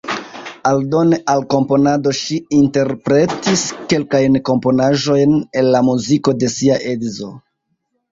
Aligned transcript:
Aldone 0.67 1.17
al 1.33 1.43
komponado 1.53 2.13
ŝi 2.19 2.37
interpretis 2.59 3.65
kelkajn 3.91 4.39
komponaĵojn 4.49 5.37
el 5.61 5.69
la 5.77 5.83
muziko 5.91 6.35
de 6.45 6.51
sia 6.55 6.79
edzo. 6.95 7.29